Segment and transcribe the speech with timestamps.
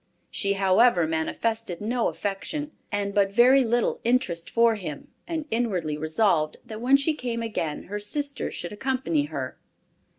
[0.31, 6.57] She however manifested no affection, and but very little interest for him, and inwardly resolved
[6.65, 9.59] that when she came again her sister should accompany her.